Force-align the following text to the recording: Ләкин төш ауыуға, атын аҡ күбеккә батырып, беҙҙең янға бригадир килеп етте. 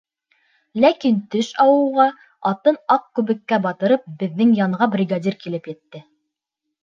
Ләкин 0.83 1.19
төш 1.33 1.49
ауыуға, 1.65 2.05
атын 2.53 2.79
аҡ 2.97 3.05
күбеккә 3.19 3.61
батырып, 3.67 4.09
беҙҙең 4.23 4.57
янға 4.61 4.87
бригадир 4.95 5.37
килеп 5.45 5.69
етте. 5.73 6.03